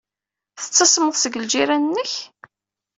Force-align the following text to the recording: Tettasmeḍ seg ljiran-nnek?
Tettasmeḍ 0.61 1.15
seg 1.17 1.33
ljiran-nnek? 1.43 2.13